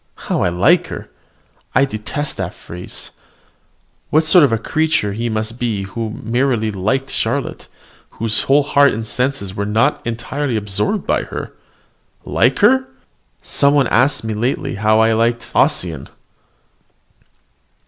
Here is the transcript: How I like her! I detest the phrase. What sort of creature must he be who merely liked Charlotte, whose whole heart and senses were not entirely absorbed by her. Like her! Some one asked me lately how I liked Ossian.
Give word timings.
How 0.31 0.41
I 0.41 0.49
like 0.49 0.87
her! 0.87 1.11
I 1.75 1.85
detest 1.85 2.37
the 2.37 2.49
phrase. 2.49 3.11
What 4.09 4.23
sort 4.23 4.43
of 4.43 4.63
creature 4.63 5.13
must 5.29 5.51
he 5.51 5.57
be 5.57 5.83
who 5.83 6.09
merely 6.23 6.71
liked 6.71 7.11
Charlotte, 7.11 7.67
whose 8.17 8.41
whole 8.49 8.63
heart 8.63 8.93
and 8.95 9.05
senses 9.05 9.53
were 9.53 9.67
not 9.67 10.01
entirely 10.03 10.57
absorbed 10.57 11.05
by 11.05 11.25
her. 11.25 11.53
Like 12.25 12.57
her! 12.65 12.85
Some 13.43 13.75
one 13.75 13.85
asked 13.89 14.23
me 14.23 14.33
lately 14.33 14.73
how 14.73 14.99
I 14.99 15.13
liked 15.13 15.51
Ossian. 15.53 16.09